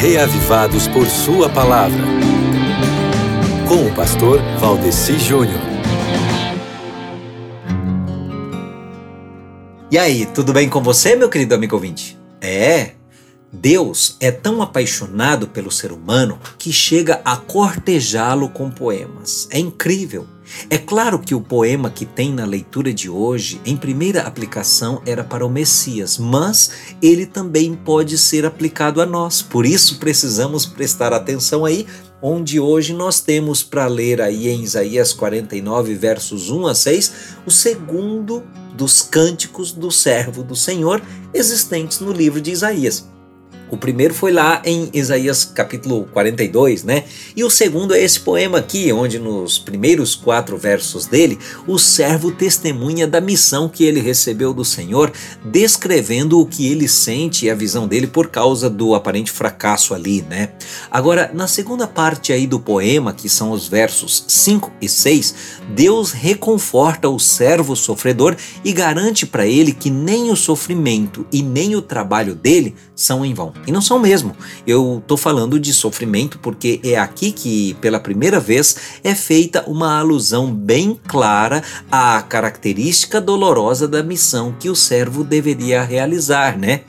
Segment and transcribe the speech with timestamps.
[0.00, 2.04] Reavivados por Sua Palavra.
[3.66, 5.58] Com o pastor Valdeci Júnior.
[9.90, 12.16] E aí, tudo bem com você, meu querido amigo ouvinte?
[12.40, 12.92] É,
[13.52, 19.48] Deus é tão apaixonado pelo ser humano que chega a cortejá-lo com poemas.
[19.50, 20.28] É incrível.
[20.70, 25.24] É claro que o poema que tem na leitura de hoje, em primeira aplicação, era
[25.24, 26.70] para o Messias, mas
[27.02, 29.42] ele também pode ser aplicado a nós.
[29.42, 31.86] Por isso precisamos prestar atenção aí,
[32.20, 37.12] onde hoje nós temos para ler aí em Isaías 49, versos 1 a 6,
[37.46, 38.42] o segundo
[38.74, 43.08] dos cânticos do servo do Senhor existentes no livro de Isaías.
[43.70, 47.04] O primeiro foi lá em Isaías capítulo 42, né?
[47.36, 52.32] E o segundo é esse poema aqui, onde nos primeiros quatro versos dele, o servo
[52.32, 55.12] testemunha da missão que ele recebeu do Senhor,
[55.44, 60.22] descrevendo o que ele sente e a visão dele por causa do aparente fracasso ali,
[60.22, 60.52] né?
[60.90, 65.34] Agora, na segunda parte aí do poema, que são os versos 5 e 6,
[65.74, 71.76] Deus reconforta o servo sofredor e garante para ele que nem o sofrimento e nem
[71.76, 73.57] o trabalho dele são em vão.
[73.66, 74.34] E não são mesmo.
[74.66, 79.98] Eu estou falando de sofrimento porque é aqui que, pela primeira vez, é feita uma
[79.98, 86.82] alusão bem clara à característica dolorosa da missão que o servo deveria realizar, né?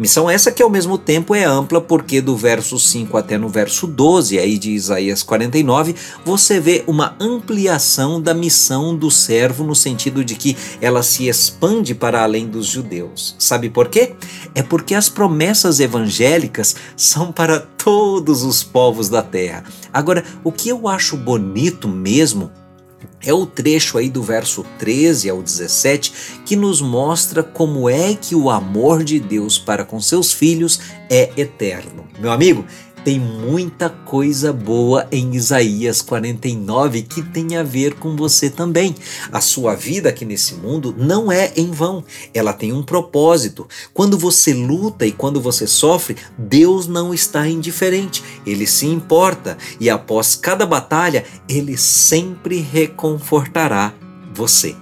[0.00, 3.86] Missão essa que ao mesmo tempo é ampla, porque do verso 5 até no verso
[3.86, 10.24] 12 aí de Isaías 49, você vê uma ampliação da missão do servo no sentido
[10.24, 13.36] de que ela se expande para além dos judeus.
[13.38, 14.14] Sabe por quê?
[14.54, 19.64] É porque as promessas evangélicas são para todos os povos da terra.
[19.92, 22.50] Agora, o que eu acho bonito mesmo
[23.24, 26.12] é o trecho aí do verso 13 ao 17
[26.44, 31.30] que nos mostra como é que o amor de Deus para com seus filhos é
[31.36, 32.08] eterno.
[32.18, 32.64] Meu amigo,
[33.04, 38.94] tem muita coisa boa em Isaías 49 que tem a ver com você também.
[39.32, 43.66] A sua vida aqui nesse mundo não é em vão, ela tem um propósito.
[43.94, 49.88] Quando você luta e quando você sofre, Deus não está indiferente, ele se importa e
[49.88, 53.94] após cada batalha, ele sempre reconfortará
[54.34, 54.74] você.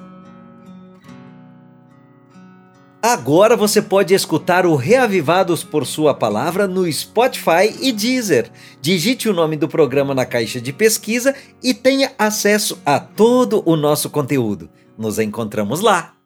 [3.01, 8.51] Agora você pode escutar o Reavivados por Sua Palavra no Spotify e Deezer.
[8.81, 11.33] Digite o nome do programa na caixa de pesquisa
[11.63, 14.69] e tenha acesso a todo o nosso conteúdo.
[14.99, 16.18] Nos encontramos lá!